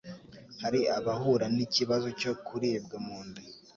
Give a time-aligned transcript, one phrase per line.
[0.61, 3.41] hari abahura n'ikibazo cyo kuribwa mu nda